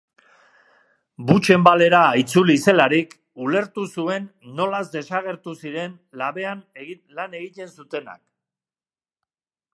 Buchenwald-era 1.31 1.99
itzuli 2.21 2.55
zelarik 2.65 3.13
ulertu 3.47 3.85
zuen 3.99 4.27
nolaz 4.61 4.83
desagertu 4.97 5.55
ziren 5.61 5.95
labean 6.23 6.67
lan 7.21 7.41
egiten 7.45 7.75
zutenak. 7.79 8.23